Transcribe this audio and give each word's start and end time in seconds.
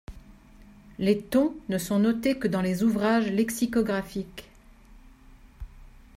Les 0.97 1.21
tons 1.21 1.53
ne 1.69 1.77
sont 1.77 1.99
notés 1.99 2.39
que 2.39 2.47
dans 2.47 2.61
les 2.63 2.81
ouvrages 2.81 3.27
lexicographiques. 3.31 4.49